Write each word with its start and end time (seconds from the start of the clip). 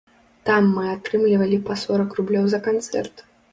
Там 0.49 0.69
мы 0.77 0.85
атрымлівалі 0.93 1.61
па 1.69 1.77
сорак 1.83 2.09
рублёў 2.23 2.45
за 2.57 2.65
канцэрт. 2.71 3.27